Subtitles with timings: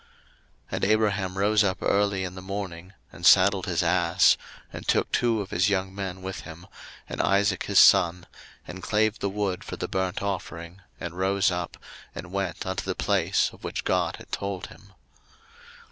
[0.71, 4.35] 01:022:003 And Abraham rose up early in the morning, and saddled his ass,
[4.73, 6.65] and took two of his young men with him,
[7.07, 8.25] and Isaac his son,
[8.67, 11.77] and clave the wood for the burnt offering, and rose up,
[12.15, 14.93] and went unto the place of which God had told him.